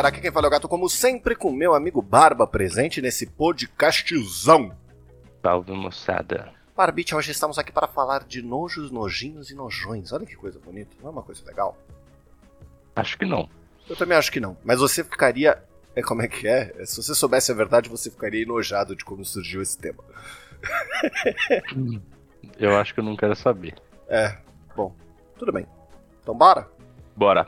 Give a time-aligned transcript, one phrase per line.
[0.00, 3.26] galera, aqui quem fala é o Gato, como sempre, com meu amigo Barba presente nesse
[3.26, 4.74] podcastzão.
[5.42, 6.54] Salve, moçada.
[6.74, 10.10] Barbite, hoje estamos aqui para falar de nojos, nojinhos e nojões.
[10.10, 11.76] Olha que coisa bonita, não é uma coisa legal?
[12.96, 13.46] Acho que não.
[13.86, 15.62] Eu também acho que não, mas você ficaria...
[15.94, 16.72] É, como é que é?
[16.86, 20.02] Se você soubesse a verdade, você ficaria enojado de como surgiu esse tema.
[22.58, 23.74] Eu acho que eu não quero saber.
[24.08, 24.36] É,
[24.74, 24.94] bom,
[25.38, 25.66] tudo bem.
[26.22, 26.68] Então bora?
[27.16, 27.46] Bora.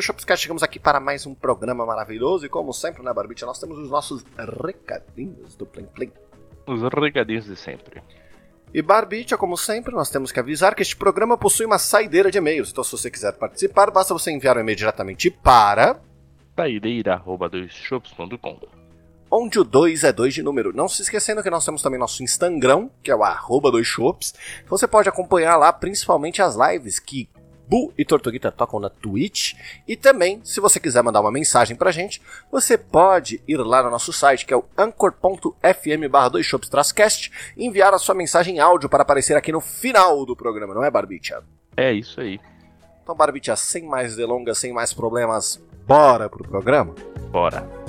[0.00, 3.60] Do Shopscast, chegamos aqui para mais um programa maravilhoso e como sempre, né, Barbite, nós
[3.60, 4.24] temos os nossos
[4.64, 6.10] recadinhos do Plim Plim.
[6.66, 8.02] Os recadinhos de sempre.
[8.72, 12.38] E Barbite, como sempre, nós temos que avisar que este programa possui uma saideira de
[12.38, 16.00] e-mails, então se você quiser participar, basta você enviar o e-mail diretamente para
[16.56, 18.80] Saideira.doisshops.com
[19.30, 20.74] onde o 2 é 2 de número.
[20.74, 24.34] Não se esquecendo que nós temos também nosso Instagram, que é o arroba dois shops.
[24.66, 27.28] Você pode acompanhar lá principalmente as lives que
[27.70, 29.54] Bu e Tortuguita tocam na Twitch.
[29.86, 33.90] E também, se você quiser mandar uma mensagem pra gente, você pode ir lá no
[33.90, 38.56] nosso site, que é o anchor.fm barra dois shops cast, e enviar a sua mensagem
[38.56, 41.44] em áudio para aparecer aqui no final do programa, não é, Barbicha?
[41.76, 42.40] É isso aí.
[43.04, 46.92] Então, Barbicha, sem mais delongas, sem mais problemas, bora pro programa?
[47.30, 47.79] Bora.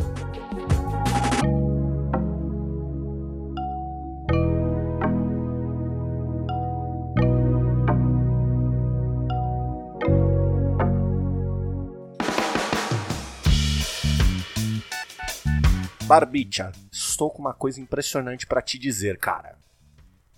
[16.12, 19.58] Barbicha, estou com uma coisa impressionante pra te dizer, cara.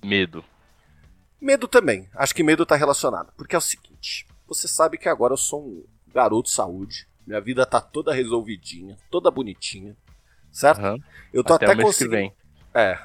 [0.06, 0.46] Medo.
[1.42, 2.08] Medo também.
[2.14, 3.34] Acho que medo tá relacionado.
[3.36, 7.08] Porque é o seguinte: você sabe que agora eu sou um garoto saúde.
[7.26, 9.98] Minha vida tá toda resolvidinha, toda bonitinha.
[10.52, 10.80] Certo?
[10.80, 11.00] Aham.
[11.34, 12.12] Eu tô Até, até, o mês conseguindo.
[12.12, 12.36] que vem.
[12.76, 13.00] É,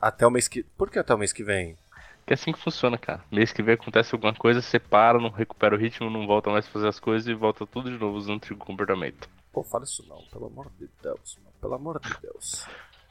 [0.00, 0.64] até o mês que.
[0.64, 1.76] Por que até o mês que vem?
[2.26, 3.22] Que é assim que funciona, cara.
[3.30, 6.66] Mês que vem acontece alguma coisa, você para, não recupera o ritmo, não volta mais
[6.66, 9.28] a fazer as coisas e volta tudo de novo usando o comportamento.
[9.58, 11.56] Pô, fala isso não, pelo amor de Deus, mano.
[11.60, 12.64] Pelo amor de Deus.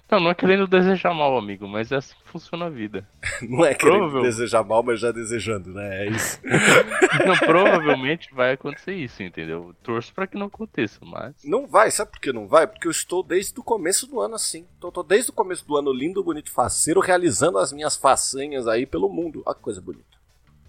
[0.10, 3.06] Não, não é querendo desejar mal, amigo, mas é assim que funciona a vida.
[3.44, 4.22] Não é querendo Provável.
[4.22, 6.06] desejar mal, mas já desejando, né?
[6.06, 6.40] É isso.
[7.28, 9.76] Não, provavelmente vai acontecer isso, entendeu?
[9.84, 11.36] Torço pra que não aconteça, mas.
[11.44, 12.66] Não vai, sabe por que não vai?
[12.66, 14.66] Porque eu estou desde o começo do ano assim.
[14.78, 18.70] Então, eu tô desde o começo do ano lindo, bonito faceiro, realizando as minhas façanhas
[18.70, 19.44] aí pelo mundo.
[19.46, 20.18] Olha que coisa bonita.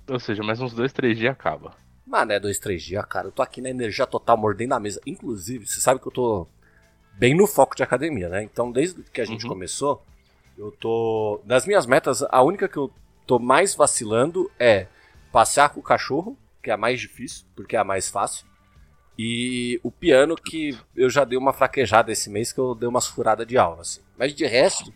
[0.09, 1.73] Ou seja, mais uns dois, três dias acaba.
[2.09, 3.29] Mano, é dois, três dias, cara.
[3.29, 4.99] Eu tô aqui na energia total, mordendo a mesa.
[5.07, 6.47] Inclusive, você sabe que eu tô
[7.13, 8.43] bem no foco de academia, né?
[8.43, 9.51] Então, desde que a gente Uhum.
[9.51, 10.03] começou,
[10.57, 11.41] eu tô.
[11.45, 12.91] Das minhas metas, a única que eu
[13.27, 14.87] tô mais vacilando é
[15.31, 18.47] passear com o cachorro, que é a mais difícil, porque é a mais fácil.
[19.19, 23.07] E o piano, que eu já dei uma fraquejada esse mês, que eu dei umas
[23.07, 24.01] furadas de aula, assim.
[24.17, 24.95] Mas de resto,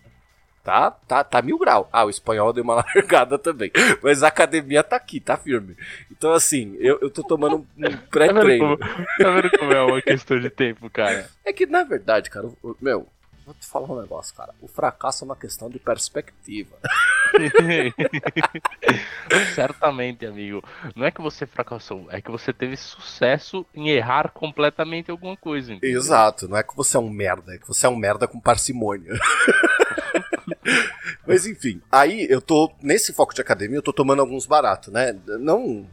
[0.62, 1.88] tá, tá, tá mil grau.
[1.92, 3.70] Ah, o espanhol eu dei uma largada também.
[4.02, 5.76] Mas a academia tá aqui, tá firme.
[6.10, 8.78] Então, assim, eu, eu tô tomando um Tá vendo, pré-treino.
[8.78, 11.28] como, tá vendo como é uma questão de tempo, cara?
[11.44, 12.48] É que, na verdade, cara,
[12.80, 13.06] meu,
[13.52, 14.54] vou te falar um negócio, cara.
[14.60, 16.76] O fracasso é uma questão de perspectiva.
[19.54, 20.62] Certamente, amigo.
[20.94, 25.72] Não é que você fracassou, é que você teve sucesso em errar completamente alguma coisa.
[25.72, 25.98] entendeu?
[25.98, 28.40] Exato, não é que você é um merda, é que você é um merda com
[28.40, 29.12] parcimônia.
[31.26, 35.16] Mas enfim, aí eu tô, nesse foco de academia, eu tô tomando alguns baratos, né?
[35.40, 35.86] Não,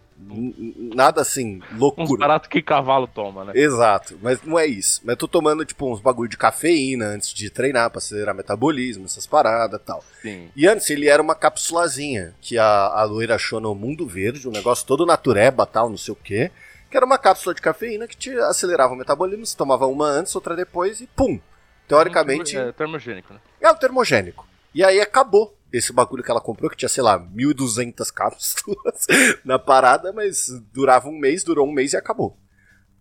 [0.95, 2.19] nada assim, Uns loucura.
[2.19, 3.54] baratos que cavalo toma, né?
[3.56, 5.01] Exato, mas não é isso.
[5.04, 9.06] Mas eu tô tomando, tipo, uns bagulho de cafeína antes de treinar, pra acelerar metabolismo,
[9.06, 10.04] essas paradas e tal.
[10.21, 10.50] Sim.
[10.56, 14.51] E antes ele era uma capsulazinha que a, a loira achou no Mundo Verde, um
[14.51, 16.51] negócio todo natureba, tal, não sei o quê.
[16.92, 20.33] Que era uma cápsula de cafeína que te acelerava o metabolismo, você tomava uma antes,
[20.36, 21.39] outra depois e pum.
[21.88, 23.39] Teoricamente É termogênico, né?
[23.62, 24.48] é o termogênico.
[24.74, 29.06] E aí acabou esse bagulho que ela comprou, que tinha, sei lá, 1.200 cápsulas
[29.45, 32.38] na parada, mas durava um mês, durou um mês e acabou.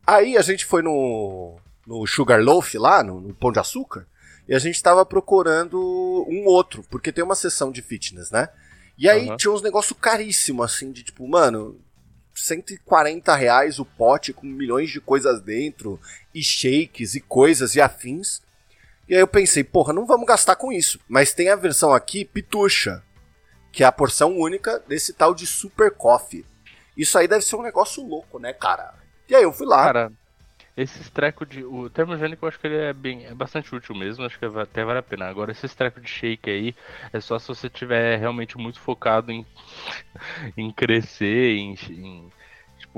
[0.06, 4.06] Aí a gente foi no, no Sugar Loaf lá, no, no Pão de Açúcar,
[4.48, 5.78] e a gente tava procurando
[6.28, 8.48] um outro, porque tem uma sessão de fitness, né?
[8.96, 9.36] E aí Aham.
[9.36, 11.78] tinha uns negócios caríssimos, assim, de tipo, mano,
[12.34, 16.00] 140 reais o pote com milhões de coisas dentro,
[16.34, 18.40] e shakes e coisas e afins.
[19.08, 21.00] E aí eu pensei, porra, não vamos gastar com isso.
[21.08, 23.02] Mas tem a versão aqui, pitucha,
[23.72, 26.44] que é a porção única desse tal de Super Coffee.
[26.96, 28.94] Isso aí deve ser um negócio louco, né, cara?
[29.28, 29.84] E aí eu fui lá.
[29.84, 30.12] Cara,
[30.76, 31.64] esses trecos de.
[31.64, 33.26] O termogênico eu acho que ele é bem.
[33.26, 35.26] é bastante útil mesmo, acho que até vale a pena.
[35.26, 36.74] Agora, esses trecos de shake aí,
[37.12, 39.46] é só se você tiver realmente muito focado em,
[40.56, 42.32] em crescer, em, em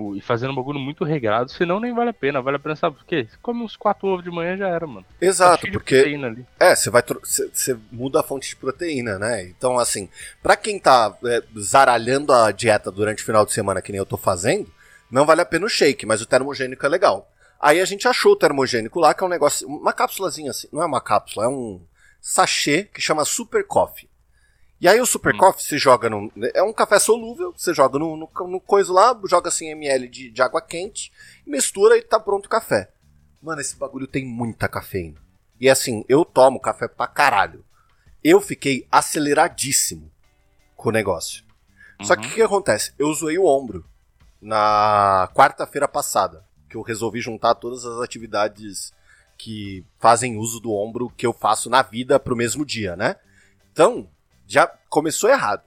[0.01, 2.41] tipo, e fazendo um bagulho muito regrado, senão nem vale a pena.
[2.41, 3.27] Vale a pena, sabe por quê?
[3.29, 5.05] Você come uns 4 ovos de manhã já era, mano.
[5.21, 6.19] Exato, tá porque.
[6.59, 7.03] É, você vai.
[7.23, 9.45] Você muda a fonte de proteína, né?
[9.45, 10.09] Então, assim,
[10.43, 14.07] para quem tá é, zaralhando a dieta durante o final de semana, que nem eu
[14.07, 14.71] tô fazendo,
[15.11, 17.31] não vale a pena o shake, mas o termogênico é legal.
[17.61, 20.83] Aí a gente achou o termogênico lá, que é um negócio, uma cápsulazinha assim, não
[20.83, 21.83] é uma cápsula, é um
[22.19, 24.09] sachê que chama Super Coffee.
[24.81, 25.39] E aí o Super hum.
[25.39, 26.33] Coffee você joga no.
[26.55, 30.31] É um café solúvel, você joga no, no, no coisa lá, joga 100 ml de,
[30.31, 31.13] de água quente,
[31.47, 32.91] mistura e tá pronto o café.
[33.43, 35.21] Mano, esse bagulho tem muita cafeína.
[35.61, 37.65] E assim, eu tomo café pra caralho.
[38.25, 40.11] Eu fiquei aceleradíssimo
[40.77, 41.45] com o negócio.
[41.99, 42.07] Uhum.
[42.07, 42.33] Só que uhum.
[42.33, 42.93] o que acontece?
[42.99, 43.85] Eu zoei o ombro
[44.41, 48.95] na quarta-feira passada que eu resolvi juntar todas as atividades
[49.37, 53.17] que fazem uso do ombro que eu faço na vida pro mesmo dia, né?
[53.73, 54.09] Então,
[54.51, 55.63] já começou errado.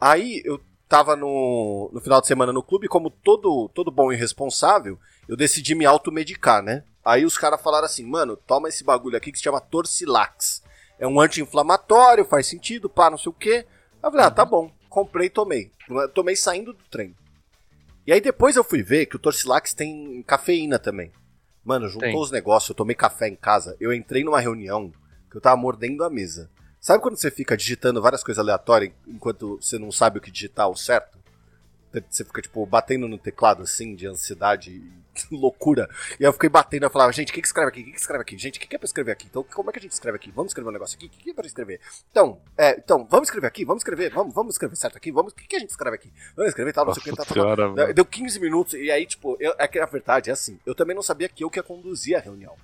[0.00, 4.16] Aí eu tava no, no final de semana no clube, como todo, todo bom e
[4.16, 4.98] responsável,
[5.28, 6.82] eu decidi me automedicar, né?
[7.04, 10.62] Aí os caras falaram assim, mano, toma esse bagulho aqui que se chama Torcilax.
[10.98, 13.66] É um anti-inflamatório, faz sentido, pá, não sei o quê.
[14.02, 14.72] Eu falei, ah, tá bom.
[14.88, 15.70] Comprei e tomei.
[16.12, 17.14] Tomei saindo do trem.
[18.04, 21.12] E aí depois eu fui ver que o Torcilax tem cafeína também.
[21.64, 22.18] Mano, juntou tem.
[22.18, 24.90] os negócios, eu tomei café em casa, eu entrei numa reunião
[25.30, 26.50] que eu tava mordendo a mesa.
[26.88, 30.70] Sabe quando você fica digitando várias coisas aleatórias enquanto você não sabe o que digitar
[30.70, 31.18] o certo?
[32.08, 34.90] Você fica, tipo, batendo no teclado, assim, de ansiedade e
[35.30, 35.86] loucura.
[36.18, 37.82] E aí eu fiquei batendo, eu falava, gente, o que, que escreve aqui?
[37.82, 38.38] O que, que escreve aqui?
[38.38, 39.26] Gente, o que, que é pra escrever aqui?
[39.28, 40.30] Então, como é que a gente escreve aqui?
[40.30, 41.08] Vamos escrever um negócio aqui?
[41.08, 41.78] O que, que é pra escrever?
[42.10, 43.66] Então, é, então, vamos escrever aqui?
[43.66, 44.10] Vamos escrever?
[44.10, 45.12] Vamos, vamos escrever certo aqui?
[45.12, 46.10] Vamos, o que, que a gente escreve aqui?
[46.34, 47.92] Vamos escrever tal, não sei o que, tal, tal, tal.
[47.92, 50.96] Deu 15 minutos, e aí, tipo, eu, é que a verdade é assim, eu também
[50.96, 52.56] não sabia que eu que ia conduzir a reunião.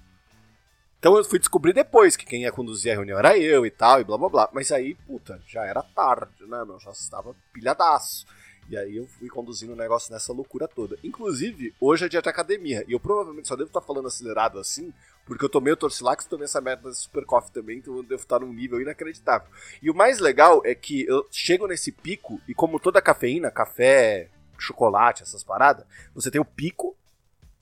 [1.05, 4.01] Então eu fui descobrir depois que quem ia conduzir a reunião era eu e tal,
[4.01, 4.49] e blá blá blá.
[4.55, 6.81] Mas aí, puta, já era tarde, né, meu?
[6.81, 8.27] Já estava pilhadaço.
[8.71, 10.97] E aí eu fui conduzindo o negócio nessa loucura toda.
[11.05, 12.87] Inclusive, hoje é dia de academia.
[12.89, 14.95] E eu provavelmente só devo estar falando acelerado assim,
[15.27, 18.03] porque eu tomei o Torcilax e tomei essa merda desse Super Coffee também, então eu
[18.03, 19.49] devo estar num nível inacreditável.
[19.83, 24.31] E o mais legal é que eu chego nesse pico, e como toda cafeína, café,
[24.57, 25.85] chocolate, essas paradas,
[26.15, 26.94] você tem o pico,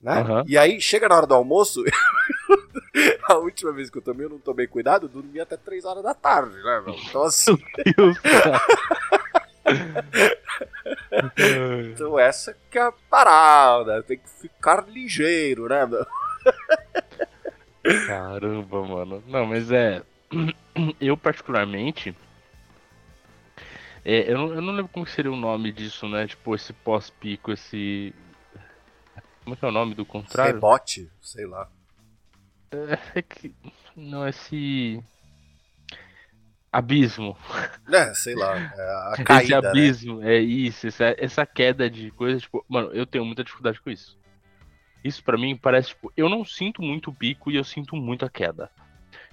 [0.03, 0.23] né?
[0.23, 0.45] Uhum.
[0.47, 1.85] E aí chega na hora do almoço.
[3.29, 6.03] a última vez que eu tomei, eu não tomei cuidado, eu dormi até 3 horas
[6.03, 6.95] da tarde, né, meu?
[6.95, 7.57] Então assim.
[11.93, 16.05] Então essa que é a parada, tem que ficar ligeiro, né, meu?
[18.07, 19.23] Caramba, mano.
[19.27, 20.03] Não, mas é.
[21.01, 22.17] Eu, particularmente.
[24.05, 26.27] É, eu, não, eu não lembro como seria o nome disso, né?
[26.27, 28.13] Tipo, esse pós-pico, esse.
[29.45, 30.55] Como é que é o nome do contrário?
[30.55, 31.69] Rebote, sei lá.
[32.71, 33.55] É, é que.
[33.97, 35.03] Não, esse
[36.73, 37.37] abismo.
[37.93, 38.57] É, sei lá.
[38.57, 39.69] É a caída, Esse né?
[39.69, 40.35] abismo, né?
[40.35, 44.19] é isso, essa, essa queda de coisas, tipo, mano, eu tenho muita dificuldade com isso.
[45.05, 48.25] Isso para mim parece, tipo, eu não sinto muito o pico e eu sinto muito
[48.25, 48.71] a queda.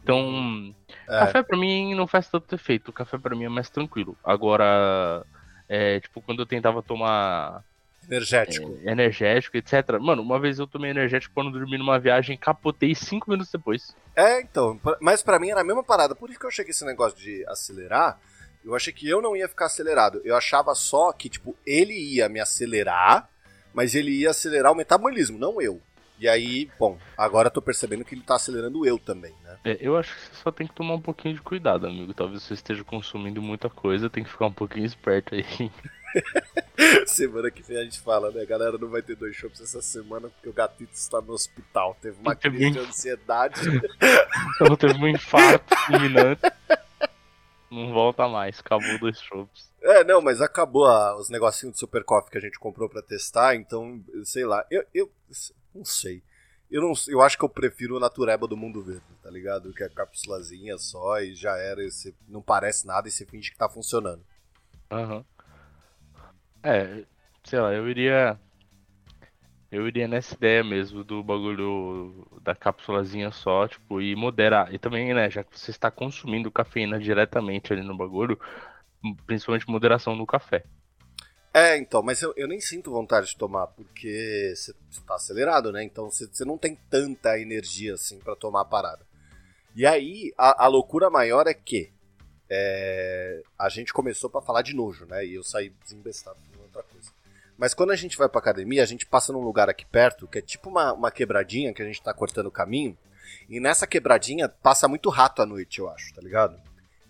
[0.04, 0.74] Então,
[1.08, 1.20] é.
[1.20, 4.18] café para mim não faz tanto efeito, o café para mim é mais tranquilo.
[4.24, 5.26] Agora,
[5.68, 7.64] é, tipo, quando eu tentava tomar
[8.10, 8.80] Energético.
[8.84, 10.00] É, energético, etc.
[10.02, 13.96] Mano, uma vez eu tomei energético quando dormi numa viagem capotei cinco minutos depois.
[14.16, 14.80] É, então.
[15.00, 16.16] Mas para mim era a mesma parada.
[16.16, 18.20] Por isso que eu achei que esse negócio de acelerar.
[18.66, 20.22] Eu achei que eu não ia ficar acelerado.
[20.26, 23.30] Eu achava só que, tipo, ele ia me acelerar,
[23.74, 25.82] mas ele ia acelerar o metabolismo, não eu.
[26.20, 29.58] E aí, bom, agora eu tô percebendo que ele tá acelerando eu também, né?
[29.64, 32.14] É, eu acho que você só tem que tomar um pouquinho de cuidado, amigo.
[32.14, 35.46] Talvez você esteja consumindo muita coisa, tem que ficar um pouquinho esperto aí.
[37.08, 38.46] semana que vem a gente fala, né?
[38.46, 41.98] Galera, não vai ter dois shows essa semana porque o gatito está no hospital.
[42.02, 42.84] Teve uma teve crise um...
[42.84, 43.62] de ansiedade.
[44.62, 46.42] Então teve um infarto fulminante.
[47.72, 49.70] Não volta mais, acabou dois shows.
[49.82, 53.02] É, não, mas acabou a, os negocinhos de Super Coffee que a gente comprou para
[53.02, 54.66] testar, então, sei lá.
[54.70, 55.12] Eu, eu
[55.74, 56.22] não sei.
[56.70, 59.74] Eu, não, eu acho que eu prefiro o Natureba do Mundo Verde, tá ligado?
[59.74, 61.84] Que é cápsulazinha só e já era.
[61.84, 64.24] Esse, não parece nada e você finge que tá funcionando.
[64.92, 65.18] Aham.
[65.18, 65.26] Uhum.
[66.64, 67.04] É,
[67.44, 68.40] sei lá, eu iria.
[69.72, 74.74] Eu iria nessa ideia mesmo do bagulho da cápsulazinha só, tipo, e moderar.
[74.74, 78.40] E também, né, já que você está consumindo cafeína diretamente ali no bagulho,
[79.28, 80.64] principalmente moderação no café.
[81.54, 84.74] É, então, mas eu, eu nem sinto vontade de tomar, porque você
[85.06, 85.84] tá acelerado, né?
[85.84, 89.06] Então você não tem tanta energia assim para tomar a parada.
[89.76, 91.92] E aí, a, a loucura maior é que
[92.50, 95.26] é, a gente começou para falar de nojo, né?
[95.26, 96.49] E eu saí desembestado.
[97.60, 100.38] Mas quando a gente vai pra academia, a gente passa num lugar aqui perto, que
[100.40, 102.98] é tipo uma, uma quebradinha que a gente tá cortando o caminho.
[103.50, 106.58] E nessa quebradinha passa muito rato à noite, eu acho, tá ligado?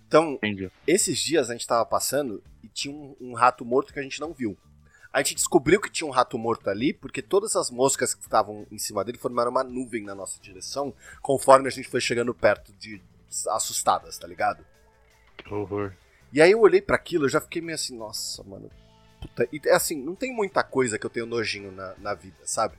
[0.08, 0.72] Então, Entendi.
[0.88, 4.20] esses dias a gente tava passando e tinha um, um rato morto que a gente
[4.20, 4.58] não viu.
[5.14, 8.66] A gente descobriu que tinha um rato morto ali porque todas as moscas que estavam
[8.72, 10.92] em cima dele formaram uma nuvem na nossa direção
[11.22, 13.00] conforme a gente foi chegando perto de
[13.50, 14.66] assustadas, tá ligado?
[15.38, 15.94] Que horror.
[16.34, 18.72] E aí eu olhei para aquilo e já fiquei meio assim, nossa, mano.
[19.20, 19.48] Puta.
[19.52, 22.76] E assim, não tem muita coisa que eu tenho nojinho na, na vida, sabe?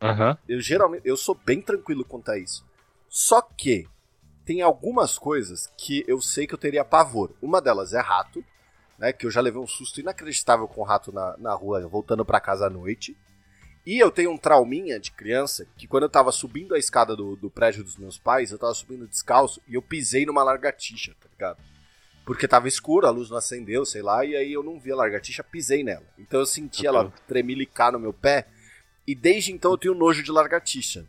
[0.00, 0.36] Uhum.
[0.48, 2.64] Eu geralmente eu sou bem tranquilo quanto a isso.
[3.08, 3.88] Só que
[4.44, 7.32] tem algumas coisas que eu sei que eu teria pavor.
[7.42, 8.44] Uma delas é rato,
[8.98, 9.12] né?
[9.12, 12.40] Que eu já levei um susto inacreditável com o rato na, na rua, voltando para
[12.40, 13.16] casa à noite.
[13.86, 17.36] E eu tenho um trauminha de criança que quando eu tava subindo a escada do,
[17.36, 21.28] do prédio dos meus pais, eu tava subindo descalço e eu pisei numa largatixa, tá
[21.30, 21.58] ligado?
[22.26, 24.96] Porque tava escuro, a luz não acendeu, sei lá, e aí eu não vi a
[24.96, 26.04] largatixa, pisei nela.
[26.18, 26.88] Então eu senti okay.
[26.88, 28.48] ela tremelicar no meu pé
[29.06, 31.06] e desde então eu tenho nojo de largatixa.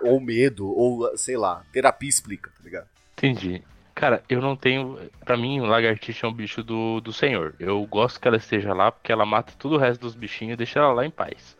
[0.00, 1.62] Ou medo, ou sei lá.
[1.70, 2.88] Terapia explica, tá ligado?
[3.12, 3.62] Entendi.
[3.94, 4.98] Cara, eu não tenho.
[5.24, 7.54] Pra mim, lagartixa é um bicho do, do senhor.
[7.60, 10.56] Eu gosto que ela esteja lá porque ela mata todo o resto dos bichinhos e
[10.56, 11.56] deixa ela lá em paz.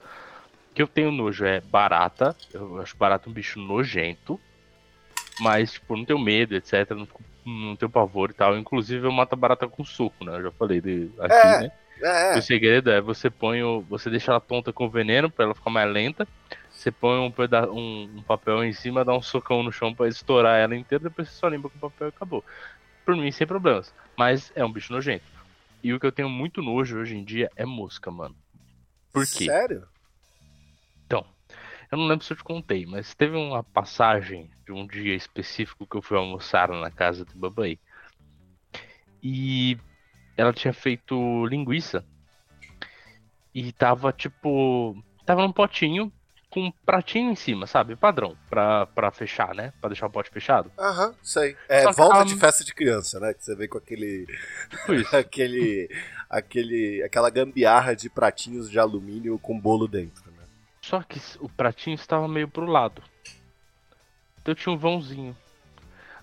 [0.70, 2.34] O que eu tenho nojo é barata.
[2.52, 4.40] Eu acho barata um bicho nojento.
[5.40, 6.90] Mas, tipo, não tenho medo, etc.
[6.90, 7.08] Não,
[7.44, 8.56] não tenho pavor e tal.
[8.56, 10.36] Inclusive, eu mato a barata com suco, né?
[10.36, 11.60] Eu já falei de, aqui, é.
[11.60, 11.72] né?
[12.02, 12.38] É.
[12.38, 15.70] O segredo é você põe o, você deixa ela tonta com veneno para ela ficar
[15.70, 16.26] mais lenta.
[16.70, 20.08] Você põe um, peda um, um, papel em cima, dá um socão no chão para
[20.08, 22.44] estourar ela inteira, depois você só limpa com o papel e acabou.
[23.04, 23.94] Por mim, sem problemas.
[24.18, 25.24] Mas é um bicho nojento.
[25.82, 28.34] E o que eu tenho muito nojo hoje em dia é mosca, mano.
[29.12, 29.46] Por quê?
[29.46, 29.86] Sério?
[31.06, 31.24] Então,
[31.94, 35.86] eu não lembro se eu te contei, mas teve uma passagem de um dia específico
[35.86, 37.78] que eu fui almoçar na casa do Babai.
[39.22, 39.78] E
[40.36, 42.04] ela tinha feito linguiça.
[43.54, 45.00] E tava tipo.
[45.24, 46.12] Tava num potinho
[46.50, 47.96] com um pratinho em cima, sabe?
[47.96, 49.72] Padrão, pra, pra fechar, né?
[49.80, 50.70] Pra deixar o pote fechado.
[50.78, 51.56] Aham, uhum, sei.
[51.68, 52.24] É volta a...
[52.24, 53.32] de festa de criança, né?
[53.34, 54.26] Que você vem com aquele.
[54.68, 55.88] Tipo aquele.
[56.28, 57.02] aquele.
[57.04, 60.23] aquela gambiarra de pratinhos de alumínio com bolo dentro?
[60.84, 63.02] Só que o pratinho estava meio pro lado.
[64.40, 65.34] Então tinha um vãozinho.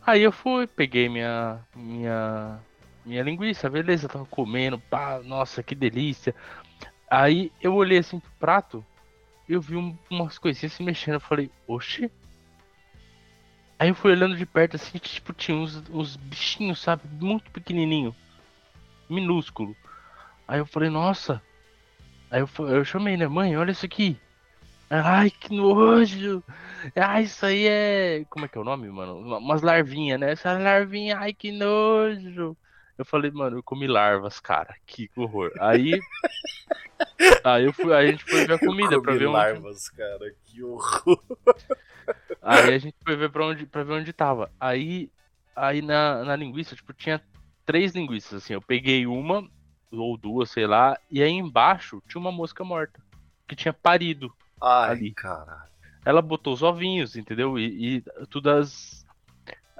[0.05, 1.59] Aí eu fui, peguei minha.
[1.75, 2.59] minha
[3.03, 6.35] minha linguiça, beleza, tava comendo, pá, nossa, que delícia.
[7.09, 8.85] Aí eu olhei assim pro prato,
[9.49, 12.11] eu vi um, umas coisinhas se mexendo, eu falei, oxe.
[13.79, 18.15] Aí eu fui olhando de perto assim, tipo, tinha uns, uns bichinhos, sabe, muito pequenininho,
[19.09, 19.75] minúsculo.
[20.47, 21.41] Aí eu falei, nossa.
[22.29, 24.21] Aí eu, eu chamei, né, mãe, olha isso aqui.
[24.93, 26.43] Ai, que nojo!
[26.97, 28.25] Ai, isso aí é.
[28.29, 29.37] Como é que é o nome, mano?
[29.37, 30.33] Umas larvinhas, né?
[30.33, 32.57] Essa larvinha, ai, que nojo!
[32.97, 34.75] Eu falei, mano, eu comi larvas, cara.
[34.85, 35.53] Que horror.
[35.61, 35.97] Aí.
[37.41, 39.37] aí, eu fui, aí a gente foi ver a comida eu pra ver onde.
[39.37, 40.35] larvas, cara.
[40.43, 41.23] Que horror.
[42.41, 44.51] Aí a gente foi ver pra onde, pra ver onde tava.
[44.59, 45.09] Aí,
[45.55, 47.23] aí na, na linguiça, tipo, tinha
[47.65, 48.53] três linguiças, assim.
[48.53, 49.49] Eu peguei uma,
[49.89, 50.99] ou duas, sei lá.
[51.09, 53.01] E aí embaixo tinha uma mosca morta.
[53.47, 54.35] Que tinha parido.
[54.61, 55.13] Ai, ali.
[55.13, 55.71] caralho.
[56.05, 57.57] Ela botou os ovinhos, entendeu?
[57.59, 59.01] E, e tudo as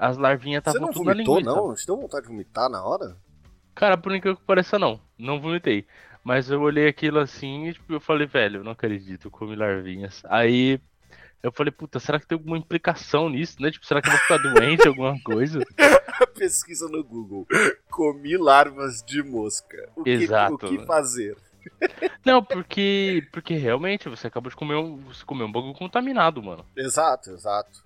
[0.02, 1.56] as larvinhas estavam tudo vomitou, na linguiça.
[1.56, 1.68] não?
[1.68, 3.16] Você deu vontade de vomitar na hora?
[3.76, 5.00] Cara, por incrível que pareça, não.
[5.16, 5.86] Não vomitei.
[6.24, 9.56] Mas eu olhei aquilo assim e tipo, eu falei, velho, eu não acredito, eu comi
[9.56, 10.24] larvinhas.
[10.26, 10.80] Aí
[11.44, 13.70] eu falei, puta, será que tem alguma implicação nisso, né?
[13.70, 15.60] Tipo, será que eu vou ficar doente, alguma coisa?
[16.36, 17.48] Pesquisa no Google.
[17.90, 19.90] Comi larvas de mosca.
[19.96, 20.58] O Exato.
[20.58, 21.38] Que, o que fazer?
[22.26, 26.66] Não, porque porque realmente você acabou de comer um, você comeu um bagulho contaminado, mano.
[26.76, 27.84] Exato, exato.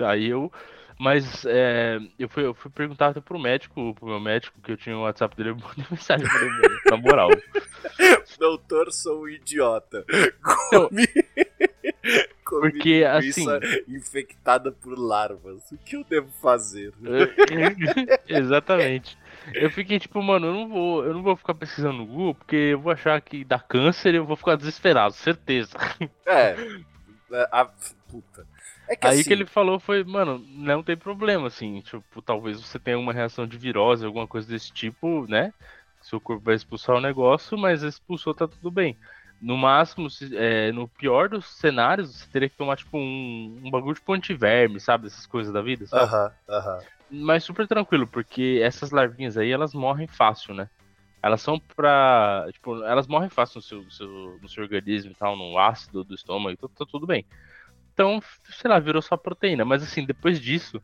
[0.00, 0.50] Aí eu
[0.98, 4.76] mas é, eu, fui, eu fui perguntar até pro médico, pro meu médico, que eu
[4.78, 7.28] tinha o WhatsApp dele, eu mandei mensagem pra ele, na moral.
[8.38, 10.04] Doutor, sou um idiota.
[10.70, 11.06] Comi.
[12.44, 13.46] Comi porque assim.
[13.88, 15.70] infectada por larvas.
[15.70, 16.92] O que eu devo fazer?
[18.26, 19.18] Exatamente.
[19.54, 22.56] Eu fiquei tipo, mano, eu não vou, eu não vou ficar pesquisando no Google, porque
[22.56, 25.76] eu vou achar que dá câncer e eu vou ficar desesperado, certeza.
[26.26, 26.56] É.
[27.50, 27.64] A
[28.08, 28.46] puta.
[28.88, 29.24] É que Aí assim...
[29.24, 33.46] que ele falou foi, mano, não tem problema, assim, tipo, talvez você tenha uma reação
[33.46, 35.52] de virose, alguma coisa desse tipo, né?
[36.00, 38.96] Seu corpo vai expulsar o negócio, mas expulsou, tá tudo bem.
[39.40, 43.96] No máximo, é, no pior dos cenários, você teria que tomar, tipo, um, um bagulho
[43.96, 45.08] tipo antiverme, sabe?
[45.08, 46.04] Essas coisas da vida, sabe?
[46.04, 46.78] Aham, uh aham.
[46.78, 46.95] -huh, uh -huh.
[47.10, 50.68] Mas super tranquilo, porque essas larvinhas aí, elas morrem fácil, né?
[51.22, 52.46] Elas são pra.
[52.52, 56.14] Tipo, elas morrem fácil no seu, seu, no seu organismo e tal, no ácido do
[56.14, 57.24] estômago, tá, tá tudo bem.
[57.92, 59.64] Então, sei lá, virou só proteína.
[59.64, 60.82] Mas assim, depois disso,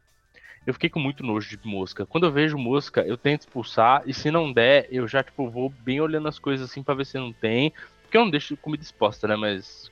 [0.67, 2.07] eu fiquei com muito nojo de mosca.
[2.07, 5.69] Quando eu vejo mosca, eu tento expulsar, e se não der, eu já, tipo, vou
[5.69, 7.73] bem olhando as coisas assim pra ver se não tem.
[8.03, 9.37] Porque eu não deixo comida exposta, né?
[9.37, 9.92] Mas.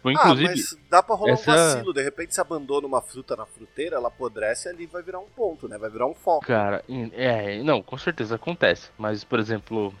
[0.00, 0.46] Tipo, inclusive.
[0.46, 1.50] Ah, mas dá pra rolar essa...
[1.50, 1.92] um vacilo.
[1.92, 5.68] De repente você abandona uma fruta na fruteira, ela apodrece ali vai virar um ponto,
[5.68, 5.76] né?
[5.76, 6.46] Vai virar um foco.
[6.46, 8.90] Cara, é, não, com certeza acontece.
[8.96, 9.94] Mas, por exemplo,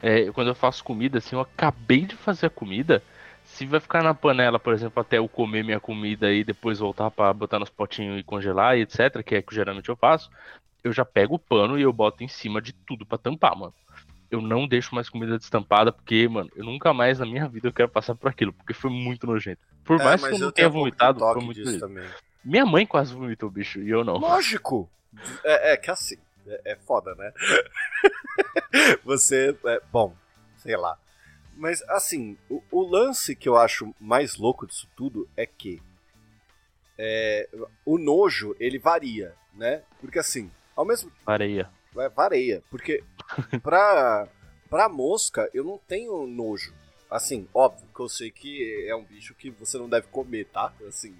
[0.00, 3.02] é, quando eu faço comida, assim, eu acabei de fazer a comida
[3.42, 7.10] se vai ficar na panela, por exemplo, até eu comer minha comida e depois voltar
[7.10, 10.30] para botar nos potinhos e congelar e etc, que é que geralmente eu faço,
[10.84, 13.74] eu já pego o pano e eu boto em cima de tudo para tampar, mano.
[14.30, 17.72] Eu não deixo mais comida destampada porque, mano, eu nunca mais na minha vida eu
[17.72, 19.60] quero passar por aquilo, porque foi muito nojento.
[19.84, 22.08] Por é, mais que eu não tenha vomitado, foi muito também.
[22.44, 24.16] Minha mãe quase vomitou, bicho, e eu não.
[24.16, 24.88] Lógico!
[25.44, 27.32] É, é que assim, é, é foda, né?
[29.04, 30.14] Você, é, bom,
[30.56, 30.98] sei lá.
[31.56, 35.82] Mas, assim, o, o, lance que eu acho mais louco disso tudo é que
[36.96, 37.48] é,
[37.84, 39.82] o nojo, ele varia, né?
[40.00, 41.12] Porque, assim, ao mesmo...
[41.24, 41.70] Vareia.
[41.96, 42.62] É, vareia.
[42.70, 43.02] Porque
[43.62, 44.28] pra,
[44.68, 46.74] pra mosca, eu não tenho nojo.
[47.10, 50.72] Assim, óbvio que eu sei que é um bicho que você não deve comer, tá?
[50.86, 51.16] Assim,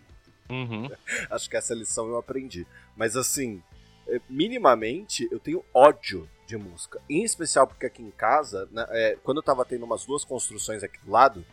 [0.48, 0.88] uhum.
[1.30, 2.66] acho que essa lição eu aprendi.
[2.96, 3.62] Mas, assim,
[4.06, 7.00] é, minimamente, eu tenho ódio de música.
[7.08, 10.82] Em especial porque aqui em casa, né, é, quando eu tava tendo umas duas construções
[10.82, 11.44] aqui do lado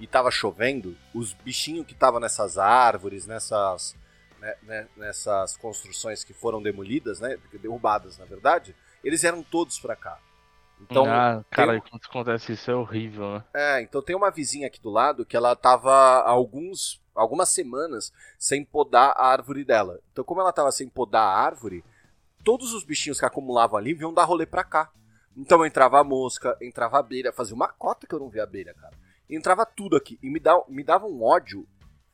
[0.00, 3.94] e tava chovendo, os bichinhos que estavam nessas árvores, nessas,
[4.42, 9.94] né, né, nessas construções que foram demolidas, né, derrubadas na verdade, eles eram todos pra
[9.94, 10.18] cá.
[10.80, 13.44] Então, ah, cara, quando acontece isso é horrível, né?
[13.54, 18.64] É, então tem uma vizinha aqui do lado que ela tava alguns, algumas semanas sem
[18.64, 20.00] podar a árvore dela.
[20.10, 21.84] Então, como ela tava sem podar a árvore,
[22.42, 24.90] todos os bichinhos que acumulavam ali vinham dar rolê pra cá.
[25.36, 28.74] Então entrava a mosca, entrava a abelha, fazia uma cota que eu não via abelha,
[28.74, 28.96] cara.
[29.30, 31.64] Entrava tudo aqui e me, dá, me dava um ódio,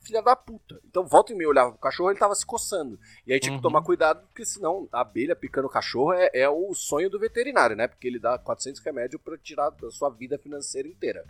[0.01, 0.81] filha da puta.
[0.89, 2.99] Então volta e eu olhava pro cachorro ele tava se coçando.
[3.27, 3.59] E aí tinha uhum.
[3.59, 7.19] que tomar cuidado, porque senão a abelha picando o cachorro é, é o sonho do
[7.19, 7.87] veterinário, né?
[7.87, 11.25] Porque ele dá 400 remédios para tirar da sua vida financeira inteira.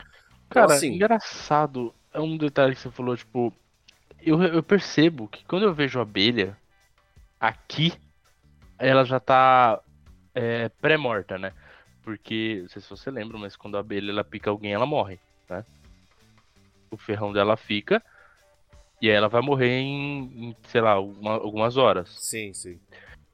[0.47, 3.53] Então, cara, assim, engraçado, é um detalhe que você falou, tipo,
[4.21, 6.57] eu, eu percebo que quando eu vejo abelha
[7.41, 7.93] aqui
[8.79, 9.81] ela já tá
[10.35, 11.53] é, pré-morta, né?
[12.03, 15.19] Porque, não sei se você lembra, mas quando a abelha ela pica alguém, ela morre,
[15.49, 15.65] né?
[16.91, 18.03] O ferrão dela fica
[19.01, 22.11] e aí ela vai morrer em, em sei lá, uma, algumas horas.
[22.19, 22.79] Sim, sim.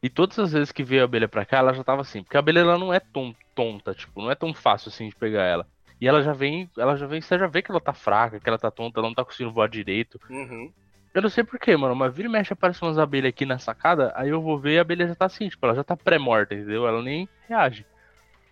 [0.02, 2.22] E todas as vezes que veio a abelha pra cá, ela já tava assim.
[2.22, 5.14] Porque a abelha ela não é tão tonta, tipo, não é tão fácil assim de
[5.14, 5.66] pegar ela.
[6.00, 8.48] E ela já vem, ela já vem, você já vê que ela tá fraca, que
[8.48, 10.20] ela tá tonta, ela não tá conseguindo voar direito.
[10.28, 10.70] Uhum.
[11.14, 14.12] Eu não sei porquê, mano, mas vira e mexe aparece umas abelhas aqui na sacada,
[14.16, 16.54] aí eu vou ver e a abelha já tá assim, tipo, ela já tá pré-morta,
[16.54, 16.86] entendeu?
[16.86, 17.86] Ela nem reage.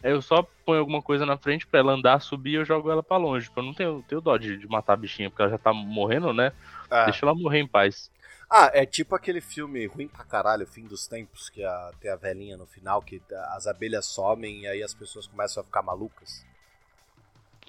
[0.03, 2.91] Aí eu só ponho alguma coisa na frente pra ela andar, subir e eu jogo
[2.91, 3.47] ela pra longe.
[3.47, 5.73] Tipo, eu não tenho, tenho dó de, de matar a bichinha, porque ela já tá
[5.73, 6.53] morrendo, né?
[6.91, 7.05] Ah.
[7.05, 8.11] Deixa ela morrer em paz.
[8.51, 12.17] Ah, é tipo aquele filme ruim pra caralho, Fim dos Tempos, que a, tem a
[12.17, 16.45] velhinha no final, que as abelhas somem e aí as pessoas começam a ficar malucas.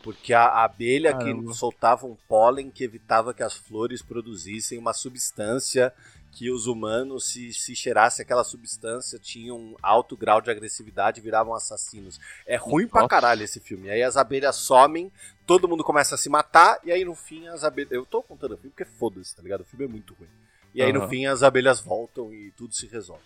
[0.04, 1.52] Porque a abelha Caramba.
[1.52, 5.94] que soltava um pólen que evitava que as flores produzissem uma substância
[6.34, 11.24] que os humanos, se, se cheirassem aquela substância, tinham um alto grau de agressividade e
[11.24, 12.20] viravam assassinos.
[12.46, 12.94] É ruim Nossa.
[13.00, 13.90] pra caralho esse filme.
[13.90, 15.12] Aí as abelhas somem,
[15.46, 17.92] todo mundo começa a se matar, e aí no fim as abelhas.
[17.92, 19.62] Eu tô contando o filme porque foda-se, tá ligado?
[19.62, 20.30] O filme é muito ruim.
[20.74, 21.04] E aí uhum.
[21.04, 23.24] no fim as abelhas voltam e tudo se resolve.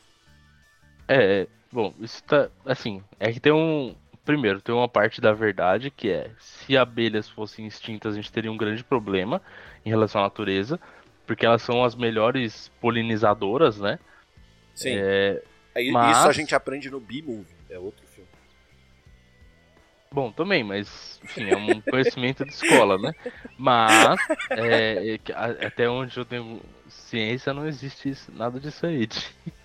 [1.08, 2.50] É, é, bom, isso tá.
[2.66, 7.30] Assim, é que tem um, primeiro, tem uma parte da verdade que é: se abelhas
[7.30, 9.42] fossem extintas, a gente teria um grande problema
[9.86, 10.78] em relação à natureza,
[11.28, 14.00] porque elas são as melhores polinizadoras, né?
[14.74, 14.94] Sim.
[14.96, 15.44] É,
[15.92, 16.18] mas...
[16.18, 18.30] Isso a gente aprende no B-Movie, é outro filme.
[20.10, 23.12] Bom, também, mas enfim, é um conhecimento de escola, né?
[23.58, 24.18] Mas
[24.52, 29.06] é, é, até onde eu tenho ciência não existe isso, nada disso aí.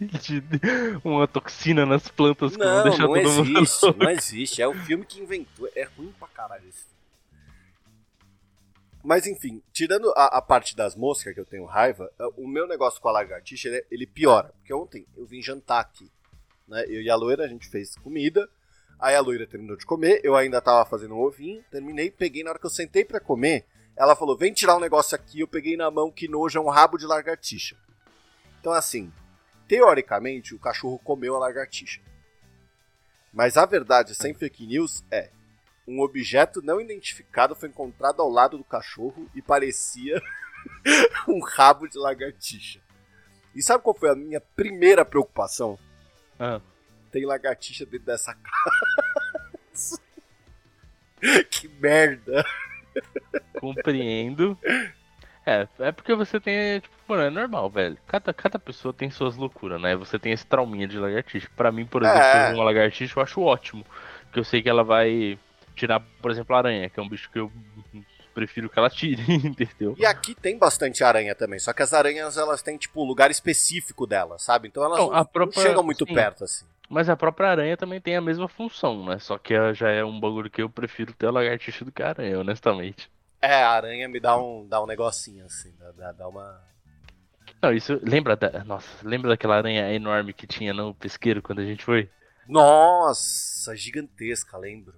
[0.01, 0.61] De, de,
[1.05, 3.96] uma toxina nas plantas que não, vão deixar não todo existe, mundo.
[3.98, 5.68] Não existe, é o filme que inventou.
[5.77, 6.92] É ruim pra caralho esse filme.
[9.03, 12.69] Mas enfim, tirando a, a, parte das moscas que eu tenho raiva, é, o meu
[12.69, 14.53] negócio com a lagartixa ele, ele piora.
[14.59, 16.11] Porque ontem eu vim jantar aqui.
[16.69, 16.85] Né?
[16.87, 18.49] Eu e a loira, a gente fez comida.
[18.99, 22.51] Aí a loira terminou de comer, eu ainda tava fazendo um ovinho, terminei, peguei, na
[22.51, 25.41] hora que eu sentei para comer, ela falou: vem tirar um negócio aqui.
[25.41, 27.77] Eu peguei na mão que nojo é um rabo de lagartixa.
[28.61, 29.12] Então, assim,
[29.67, 32.01] teoricamente, o cachorro comeu a lagartixa.
[33.33, 35.31] Mas a verdade, sem fake news, é:
[35.87, 40.21] um objeto não identificado foi encontrado ao lado do cachorro e parecia
[41.29, 42.81] um rabo de lagartixa.
[43.55, 45.79] E sabe qual foi a minha primeira preocupação?
[46.38, 46.61] Ah.
[47.11, 50.01] Tem lagartixa dentro dessa casa.
[51.51, 52.45] que merda.
[53.61, 54.59] Compreendo.
[55.45, 57.99] É, é porque você tem, tipo, mano, é normal, velho.
[58.07, 59.95] Cada, cada pessoa tem suas loucuras, né?
[59.97, 61.49] Você tem esse trauminha de lagartixa.
[61.57, 62.55] Pra mim, por exemplo, É.
[62.55, 63.85] uma lagartixa eu acho ótimo.
[64.25, 65.38] Porque eu sei que ela vai
[65.75, 67.51] tirar, por exemplo, a aranha, que é um bicho que eu
[68.35, 69.97] prefiro que ela tire, entendeu?
[69.97, 74.07] E aqui tem bastante aranha também, só que as aranhas elas têm tipo lugar específico
[74.07, 74.69] delas, sabe?
[74.69, 76.15] Então elas Não, não, a não própria- chegam muito sim.
[76.15, 76.65] perto assim.
[76.89, 79.19] Mas a própria aranha também tem a mesma função, né?
[79.19, 82.03] Só que ela já é um bagulho que eu prefiro ter a lagartixa do que
[82.03, 83.11] a aranha, honestamente.
[83.41, 86.61] É, a aranha me dá um, dá um negocinho assim, dá, dá uma.
[87.63, 87.99] Não, isso.
[88.03, 88.65] Lembra da.
[88.65, 92.11] Nossa, lembra daquela aranha enorme que tinha no pesqueiro quando a gente foi?
[92.47, 94.95] Nossa, gigantesca, lembro.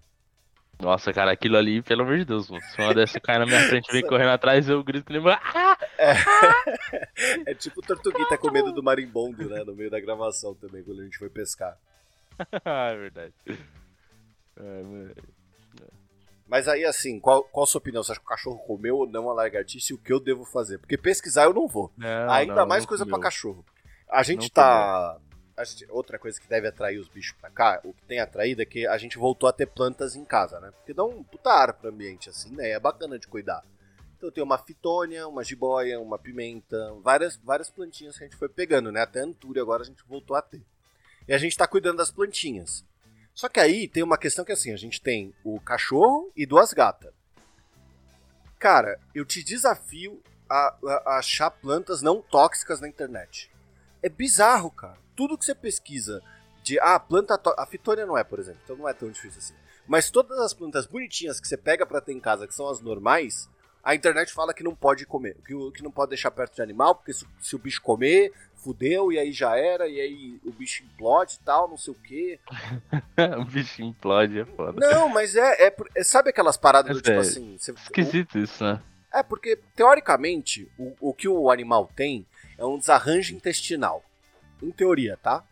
[0.80, 2.62] Nossa, cara, aquilo ali, pelo amor de Deus, mano.
[2.64, 5.22] Se uma dessa cai na minha frente e vem correndo atrás, eu grito que nem.
[5.32, 5.78] Ah!
[7.46, 9.62] É tipo Tortuguita com medo do marimbondo, né?
[9.64, 11.78] No meio da gravação também, quando a gente foi pescar.
[12.64, 13.34] é verdade.
[14.56, 15.14] É, mano.
[16.46, 18.02] Mas aí, assim, qual, qual a sua opinião?
[18.02, 20.44] Você acha que o cachorro comeu ou não a lagartixa e o que eu devo
[20.44, 20.78] fazer?
[20.78, 21.90] Porque pesquisar eu não vou.
[21.96, 23.18] Não, Ainda não, mais não coisa comeu.
[23.18, 23.64] pra cachorro.
[24.10, 25.14] A gente Não tá.
[25.18, 25.23] gente-
[25.88, 28.86] outra coisa que deve atrair os bichos pra cá, o que tem atraído é que
[28.86, 30.70] a gente voltou a ter plantas em casa, né?
[30.72, 32.70] Porque dá um puta ar pro ambiente, assim, né?
[32.70, 33.62] É bacana de cuidar.
[34.16, 38.48] Então tem uma fitônia, uma jiboia, uma pimenta, várias, várias plantinhas que a gente foi
[38.48, 39.02] pegando, né?
[39.02, 40.62] Até antúria agora a gente voltou a ter.
[41.28, 42.84] E a gente tá cuidando das plantinhas.
[43.34, 46.72] Só que aí tem uma questão que assim, a gente tem o cachorro e duas
[46.72, 47.12] gatas.
[48.58, 53.50] Cara, eu te desafio a, a- a achar plantas não tóxicas na internet.
[54.04, 54.96] É bizarro, cara.
[55.16, 56.22] Tudo que você pesquisa
[56.62, 56.78] de.
[56.80, 57.40] Ah, planta.
[57.56, 59.54] A fitônia não é, por exemplo, então não é tão difícil assim.
[59.86, 62.80] Mas todas as plantas bonitinhas que você pega pra ter em casa, que são as
[62.80, 63.48] normais,
[63.82, 66.62] a internet fala que não pode comer, que, o- que não pode deixar perto de
[66.62, 70.50] animal, porque se, se o bicho comer, fudeu, e aí já era, e aí o
[70.52, 72.40] bicho implode e tal, não sei o quê.
[73.40, 74.80] o bicho implode, é foda.
[74.80, 75.66] Não, mas é.
[75.68, 77.20] é é- sabe aquelas paradas do É tipo sério.
[77.20, 77.58] assim.
[77.58, 78.80] você- Esquisito isso, né?
[79.12, 82.26] é, porque, teoricamente, o, o que o animal tem
[82.58, 84.04] é um desarranjo intestinal.
[84.62, 85.44] Em teoria, tá?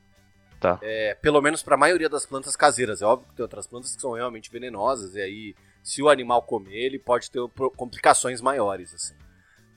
[0.60, 0.78] Tá.
[0.80, 3.02] É, pelo menos pra maioria das plantas caseiras.
[3.02, 6.42] É óbvio que tem outras plantas que são realmente venenosas, e aí, se o animal
[6.42, 7.40] comer, ele pode ter
[7.76, 9.14] complicações maiores, assim.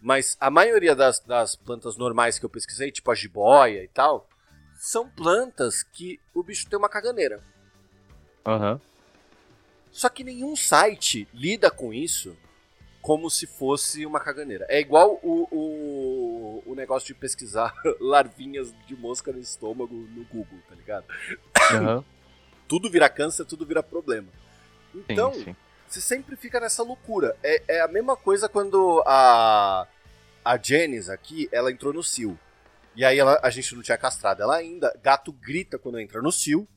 [0.01, 4.29] Mas a maioria das, das plantas normais que eu pesquisei, tipo a jiboia e tal,
[4.77, 7.43] são plantas que o bicho tem uma caganeira.
[8.45, 8.79] Aham.
[9.91, 12.38] Só que nenhum site lida com isso
[13.01, 14.65] como se fosse uma caganeira.
[14.67, 15.57] É igual o, o,
[16.75, 21.05] o negócio de pesquisar larvinhas de mosca no estômago no Google, tá ligado?
[21.71, 22.03] Aham.
[22.67, 24.27] Tudo vira câncer, tudo vira problema.
[25.07, 25.55] Então, sim, sim.
[25.88, 27.35] você sempre fica nessa loucura.
[27.43, 29.85] É, é a mesma coisa quando a,
[30.43, 32.35] a Janice aqui, ela entrou no cio.
[32.95, 34.91] E aí ela- a gente não tinha castrado ela ainda.
[35.03, 36.67] Gato grita quando entra no cio.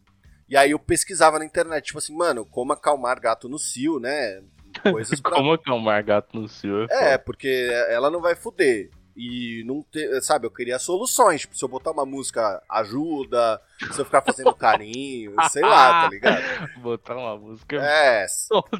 [0.46, 4.42] E aí eu pesquisava na internet, tipo assim, mano, como acalmar gato no cio, né?
[4.82, 5.30] Coisas pra...
[5.37, 6.84] Como acalmar gato no cio?
[6.84, 7.18] É, foda.
[7.20, 8.90] porque ela não vai fuder.
[9.20, 11.40] E não ter, sabe, eu queria soluções.
[11.40, 16.09] Tipo, se eu botar uma música ajuda, se eu ficar fazendo carinho, sei lá, tá
[16.09, 16.81] ligado?
[16.81, 17.78] Botar uma música.
[17.83, 18.26] É,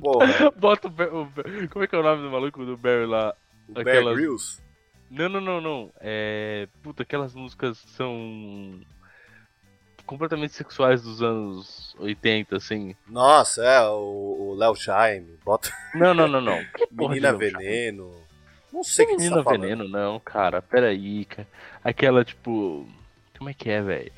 [0.01, 3.35] porra, Bota o, o Como é que é o nome do maluco do Barry lá?
[3.69, 4.63] o Aquelas-.
[5.11, 5.93] Não, não, não, não.
[6.01, 6.69] É.
[6.85, 8.79] Puta, aquelas músicas são.
[10.07, 12.95] completamente sexuais dos anos 80, assim.
[13.09, 16.61] Nossa, é, o Léo Jaime, bota Não, não, não, não.
[16.93, 17.33] Menina?
[17.33, 18.28] Veneno.
[18.73, 19.61] Não sei o que você Menina tá falando.
[19.63, 20.61] Veneno, não, cara.
[20.63, 21.49] Peraí, cara.
[21.83, 22.87] Aquela, tipo.
[23.37, 24.13] Como é que é, velho?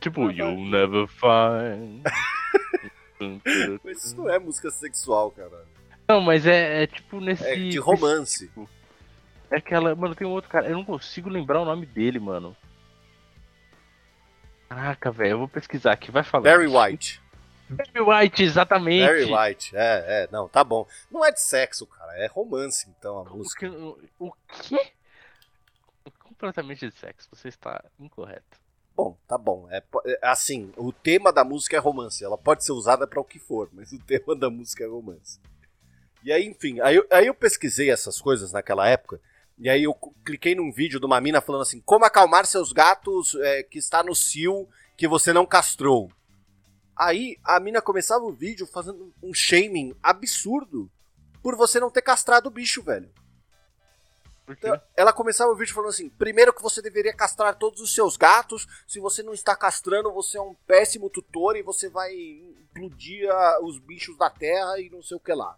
[0.00, 2.02] Tipo, Ah, You'll Never Find.
[3.84, 5.64] Mas isso não é música sexual, cara.
[6.08, 7.44] Não, mas é, é tipo nesse.
[7.46, 8.50] É de romance.
[9.48, 9.94] É aquela.
[9.94, 10.66] Mano, tem um outro cara.
[10.66, 12.56] Eu não consigo lembrar o nome dele, mano.
[14.68, 15.30] Caraca, velho.
[15.30, 16.10] Eu vou pesquisar aqui.
[16.10, 16.42] Vai falar.
[16.42, 17.21] Barry White.
[17.68, 19.06] Barry White, exatamente.
[19.06, 20.86] Barry White, é, é, não, tá bom.
[21.10, 23.60] Não é de sexo, cara, é romance, então, a O, música.
[23.68, 24.92] que, o, o quê?
[26.18, 27.28] Completamente de sexo.
[27.32, 28.60] Você está incorreto.
[28.94, 29.68] Bom, tá bom.
[29.70, 32.22] É, é, assim, o tema da música é romance.
[32.24, 35.40] Ela pode ser usada pra o que for, mas o tema da música é romance.
[36.22, 39.20] E aí, enfim, aí, eu- aí eu pesquisei essas coisas naquela época.
[39.58, 39.94] E aí eu
[40.24, 44.02] cliquei num vídeo de uma mina falando assim: como acalmar seus gatos é, que está
[44.02, 46.10] no cio que você não castrou.
[47.02, 50.88] Aí a mina começava o vídeo fazendo um shaming absurdo
[51.42, 53.12] por você não ter castrado o bicho, velho.
[54.48, 58.16] Então, ela começava o vídeo falando assim: primeiro que você deveria castrar todos os seus
[58.16, 58.68] gatos.
[58.86, 63.28] Se você não está castrando, você é um péssimo tutor e você vai implodir
[63.62, 65.56] os bichos da terra e não sei o que lá.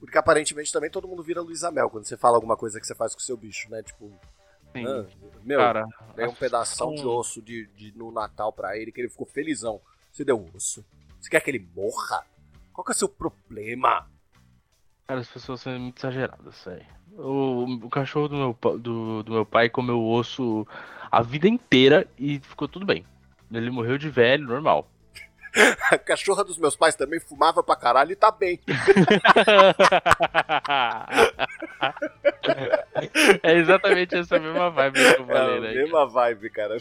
[0.00, 2.96] Porque aparentemente também todo mundo vira Luísa Mel quando você fala alguma coisa que você
[2.96, 3.80] faz com o seu bicho, né?
[3.80, 4.12] Tipo,
[4.72, 4.86] Sim.
[4.86, 5.04] ah,
[5.42, 9.08] meu, Cara, dei um pedação de osso de, de- no Natal pra ele que ele
[9.08, 9.80] ficou felizão.
[10.12, 10.84] Você deu osso?
[11.20, 12.24] Você quer que ele morra?
[12.72, 14.06] Qual que é o seu problema?
[15.06, 16.86] Cara, as pessoas são muito exageradas, sério.
[17.12, 20.66] O, o cachorro do meu, do, do meu pai comeu osso
[21.10, 23.04] a vida inteira e ficou tudo bem.
[23.52, 24.88] Ele morreu de velho, normal.
[25.90, 28.60] A cachorra dos meus pais também fumava pra caralho e tá bem.
[33.42, 35.74] é exatamente essa mesma vibe que eu É falei, a né?
[35.74, 36.76] mesma vibe, cara.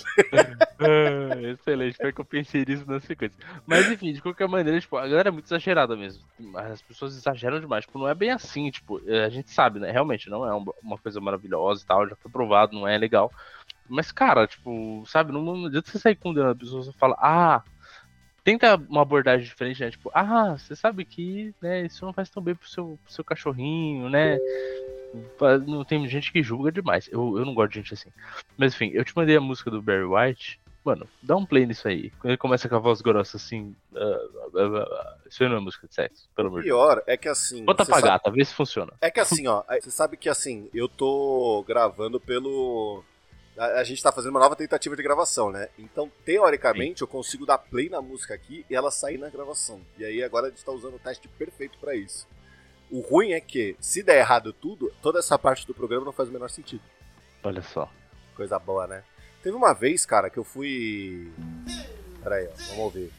[0.79, 3.38] Ah, excelente, foi que eu pensei nisso na sequência.
[3.65, 6.23] Mas enfim, de qualquer maneira, tipo, a galera é muito exagerada mesmo.
[6.55, 7.86] As pessoas exageram demais.
[7.86, 9.91] Tipo, não é bem assim, tipo, é, a gente sabe, né?
[9.91, 13.32] Realmente, não é um- uma coisa maravilhosa e tal, já foi provado, não é legal.
[13.88, 17.63] Mas, cara, tipo, sabe, não, não adianta você sair condenando a pessoa, você fala, ah,
[18.50, 19.92] tenta uma abordagem diferente, né?
[19.92, 23.24] Tipo, ah, você sabe que, né, isso não faz tão bem pro seu, pro seu
[23.24, 24.40] cachorrinho, né?
[25.68, 27.08] Não tem gente que julga demais.
[27.12, 28.10] Eu, eu não gosto de gente assim.
[28.58, 30.60] Mas enfim, eu te mandei a música do Barry White.
[30.84, 32.10] Mano, dá um play nisso aí.
[32.12, 33.76] Quando ele começa com a voz grossa assim.
[33.96, 34.00] ah,
[34.56, 36.80] ah, ah, isso aí não é música de sexo, pelo amor de Deus.
[36.80, 37.64] Pior é que assim.
[37.66, 38.94] Bota sabe- gata, vê se funciona.
[39.02, 43.04] É que assim, ó, você sabe que assim, eu tô gravando pelo.
[43.60, 45.67] A, a gente tá fazendo uma nova tentativa de gravação, né?
[45.78, 49.82] Então, teoricamente, eu consigo dar play na música aqui e ela sair na gravação.
[49.98, 52.26] E aí agora a gente tá usando o teste perfeito pra isso.
[52.89, 56.30] O ruim é que, se der errado tudo, toda essa parte do programa não faz
[56.30, 56.82] o menor sentido.
[57.43, 57.91] Olha só.
[58.36, 59.04] Coisa boa, né?
[59.43, 61.30] Teve uma vez, cara, que eu fui.
[62.24, 63.12] Pera aí, ó, vamos ouvir.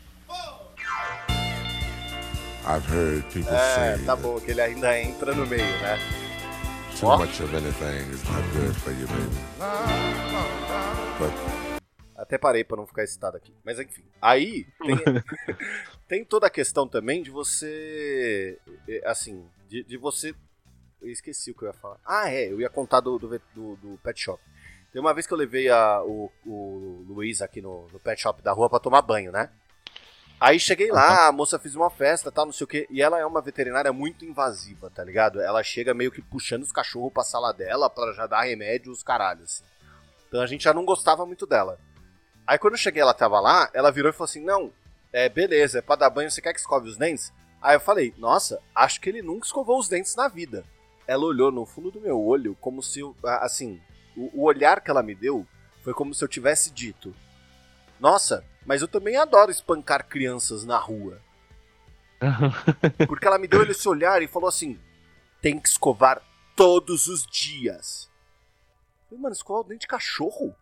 [2.67, 5.99] I've heard people É, say tá that bom, que ele ainda entra no meio, né?
[6.99, 10.20] too much of anything is not good for you, baby.
[12.17, 13.55] Até parei pra não ficar excitado aqui.
[13.65, 14.05] Mas enfim.
[14.21, 14.97] Aí tem,
[16.09, 18.59] tem toda a questão também de você.
[18.89, 20.35] eh, Assim, de, de você.
[21.01, 21.97] Eu esqueci o que eu ia falar.
[22.05, 24.43] Ah, é, eu ia contar do, do, do- do pet shop.
[24.93, 28.43] Tem uma vez que eu levei a, o, o Luiz aqui no, no pet shop
[28.43, 29.49] da rua pra tomar banho, né?
[30.39, 32.87] Aí cheguei lá, a moça fez uma festa, tal, não sei o quê.
[32.91, 35.41] E ela é uma veterinária muito invasiva, tá ligado?
[35.41, 39.03] Ela chega meio que puxando os cachorros pra sala dela pra já dar remédio os
[39.03, 39.65] caralhos, assim.
[40.31, 41.77] Então a gente já não gostava muito dela.
[42.47, 44.73] Aí quando eu cheguei, ela tava lá, ela virou e falou assim: Não,
[45.13, 47.33] é beleza, é pra dar banho, você quer que escove os dentes?
[47.61, 50.65] Aí eu falei: Nossa, acho que ele nunca escovou os dentes na vida.
[51.05, 53.17] Ela olhou no fundo do meu olho, como se eu.
[53.25, 53.81] Assim,
[54.17, 55.45] o, o olhar que ela me deu
[55.83, 57.13] foi como se eu tivesse dito:
[57.99, 61.21] Nossa, mas eu também adoro espancar crianças na rua.
[63.09, 64.79] Porque ela me deu esse olhar e falou assim:
[65.43, 66.23] Tem que escovar
[66.55, 68.10] todos os dias.
[69.19, 70.55] Mano, escovar o dente de cachorro?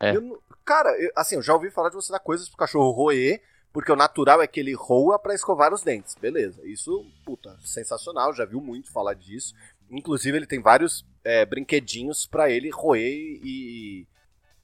[0.00, 0.12] É.
[0.16, 3.42] Eu cara, eu- assim, eu já ouvi falar de você dar coisas pro cachorro roer,
[3.72, 6.14] porque o natural é que ele roa pra escovar os dentes.
[6.14, 9.54] Beleza, isso, puta, sensacional, já viu muito falar disso.
[9.90, 13.10] Inclusive, ele tem vários é, brinquedinhos pra ele roer
[13.42, 14.06] e,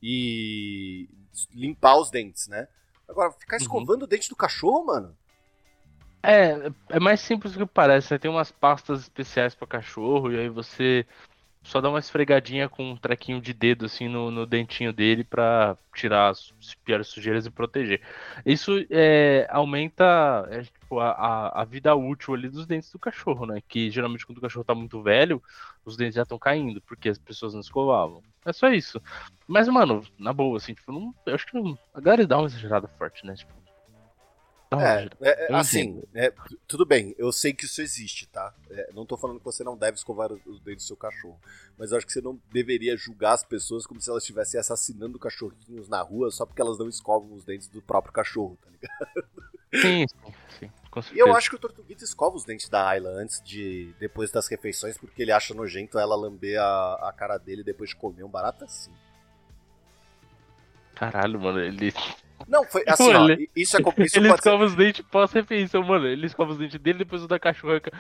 [0.02, 1.08] e
[1.52, 2.68] limpar os dentes, né?
[3.08, 3.62] Agora, ficar Uhum.
[3.62, 5.16] escovando o dente do cachorro, mano?
[6.22, 8.12] É, é mais simples do que parece.
[8.12, 8.18] Né?
[8.18, 11.06] Tem umas pastas especiais pra cachorro e aí você
[11.62, 15.76] só dá uma esfregadinha com um trequinho de dedo assim no, no dentinho dele pra
[15.94, 16.52] tirar as
[16.84, 18.00] piores sujeiras e proteger.
[18.44, 23.60] Isso é, aumenta é, tipo, a, a, vida útil ali dos dentes do cachorro, né?
[23.68, 25.42] Que geralmente quando o cachorro tá muito velho,
[25.84, 28.22] os dentes já estão caindo porque as pessoas não escovavam.
[28.46, 29.00] É só isso.
[29.46, 32.46] Mas, mano, na boa, assim, tipo, não, eu acho que não, a galera dá uma
[32.46, 33.34] exagerada forte, né?
[33.34, 33.52] Tipo,
[34.76, 38.54] É, é, é, assim, é, tu- tudo bem, eu sei que isso existe, tá?
[38.70, 41.40] É, não tô falando que você não deve escovar os dentes do seu cachorro,
[41.76, 45.18] mas eu acho que você não deveria julgar as pessoas como se elas estivessem assassinando
[45.18, 49.08] cachorrinhos na rua só porque elas não escovam os dentes do próprio cachorro, tá ligado?
[49.74, 51.22] Sim, sim, sim, com E certeza.
[51.22, 53.94] eu acho que o Tortuguita escova os dentes da Ayla antes de.
[53.98, 57.96] depois das refeições, porque ele acha nojento ela lamber a, a cara dele depois de
[57.96, 58.92] comer um barato assim.
[60.94, 61.92] Caralho, mano, ele,
[62.46, 63.80] Não, foi assim, ó, Ele- isso é.
[64.04, 66.06] Isso ele pode ser escova os dentes pós-refeição, mano.
[66.06, 67.80] Ele escova os dentes dele depois o da cachorra.
[67.80, 67.92] Que,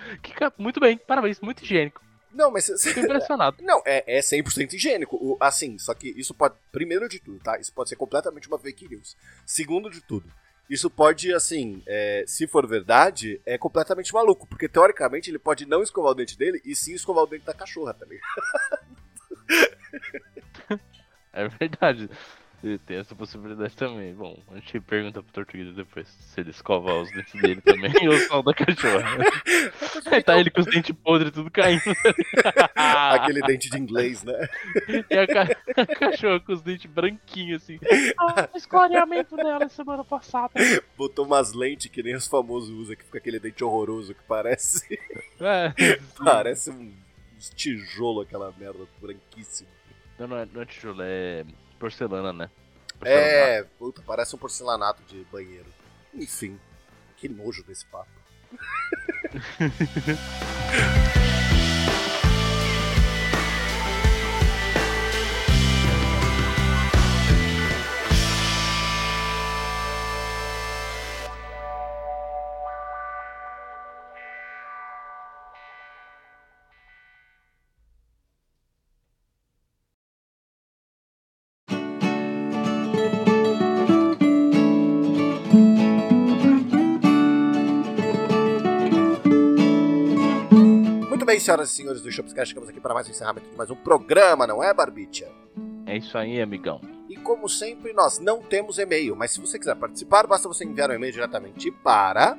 [0.56, 2.00] muito bem, parabéns, muito higiênico.
[2.32, 2.66] Não, mas.
[2.82, 3.56] Fico impressionado.
[3.64, 5.16] Não, é, é 100% higiênico.
[5.16, 6.54] O- assim, só que isso pode.
[6.70, 7.58] Primeiro de tudo, tá?
[7.58, 9.16] Isso pode ser completamente uma fake news.
[9.44, 10.30] Segundo de tudo,
[10.70, 14.46] isso pode, assim, é, se for verdade, é completamente maluco.
[14.46, 17.54] Porque teoricamente ele pode não escovar o dente dele e sim escovar o dente da
[17.54, 18.28] cachorra, tá ligado?
[21.32, 22.10] É verdade.
[22.86, 24.12] Tem essa possibilidade também.
[24.12, 28.18] Bom, a gente pergunta pro Tortuguita depois se ele escova os dentes dele também ou
[28.18, 29.16] só o da cachorra.
[30.10, 31.82] Aí tá ele com os dentes podres tudo caindo.
[32.74, 34.48] Aquele dente de inglês, né?
[35.08, 35.42] E a, ca...
[35.76, 37.78] a cachorra com os dentes branquinhos assim.
[38.18, 40.52] Ah, esclareamento dela semana passada.
[40.96, 44.98] Botou umas lentes que nem os famosos usam, que fica aquele dente horroroso que parece.
[45.40, 45.72] É,
[46.24, 46.92] parece um,
[47.36, 49.70] uns tijolo aquela merda branquíssima.
[50.18, 51.44] Não, não é, não é tijolo, é
[51.78, 52.50] porcelana, né?
[53.02, 55.72] É, puta, parece um porcelanato de banheiro.
[56.12, 56.58] Enfim,
[57.16, 58.10] que nojo desse papo.
[91.38, 93.76] bem, senhoras e senhores do Shopscast, chegamos aqui para mais um encerramento de mais um
[93.76, 95.28] programa, não é, Barbicha?
[95.86, 96.80] É isso aí, amigão.
[97.08, 100.90] E como sempre, nós não temos e-mail, mas se você quiser participar, basta você enviar
[100.90, 102.36] um e-mail diretamente para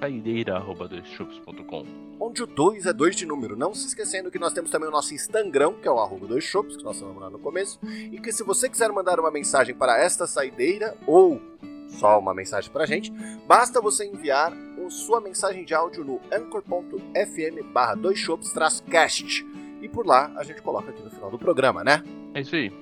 [0.00, 1.84] Saideira.com
[2.20, 3.56] onde o 2 é 2 de número.
[3.56, 6.42] Não se esquecendo que nós temos também o nosso Instagram, que é o arroba 2
[6.42, 9.74] shops, que nós falamos lá no começo, e que se você quiser mandar uma mensagem
[9.74, 11.40] para esta saideira ou
[11.88, 13.12] só uma mensagem pra gente,
[13.46, 14.52] basta você enviar
[14.90, 18.54] sua mensagem de áudio no anchor.fm barra 2 shops
[18.90, 19.46] cast.
[19.80, 22.02] E por lá a gente coloca aqui no final do programa, né?
[22.34, 22.72] É isso aí.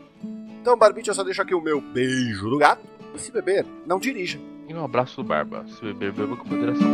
[0.61, 2.83] Então, Barbite, eu só deixo aqui o meu beijo do gato.
[3.14, 4.38] E se beber, não dirija.
[4.69, 5.64] E um abraço do Barba.
[5.69, 6.88] Se beber, beba com moderação.